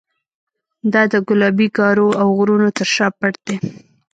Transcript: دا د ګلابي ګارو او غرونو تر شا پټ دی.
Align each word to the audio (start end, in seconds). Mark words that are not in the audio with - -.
دا 0.93 1.01
د 1.11 1.13
ګلابي 1.27 1.67
ګارو 1.77 2.09
او 2.21 2.27
غرونو 2.37 2.69
تر 2.77 2.87
شا 2.95 3.07
پټ 3.19 3.33
دی. 3.45 3.57